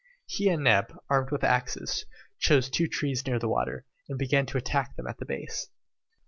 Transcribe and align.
He 0.25 0.49
and 0.49 0.63
Neb, 0.63 0.97
armed 1.11 1.29
with 1.29 1.43
axes, 1.43 2.07
chose 2.39 2.71
two 2.71 2.87
trees 2.87 3.23
near 3.27 3.37
the 3.37 3.47
water, 3.47 3.85
and 4.09 4.17
began 4.17 4.47
to 4.47 4.57
attack 4.57 4.95
them 4.95 5.05
at 5.05 5.19
the 5.19 5.25
base. 5.27 5.67